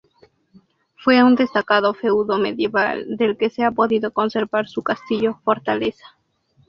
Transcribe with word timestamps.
Fue 0.95 1.21
un 1.23 1.35
destacado 1.35 1.93
feudo 1.93 2.39
medieval 2.39 3.17
del 3.17 3.37
que 3.37 3.51
se 3.51 3.63
ha 3.63 3.69
podido 3.69 4.11
conservar 4.11 4.67
su 4.67 4.81
castillo-fortaleza. 4.81 6.17